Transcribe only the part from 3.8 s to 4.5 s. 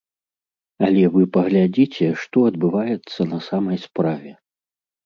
справе.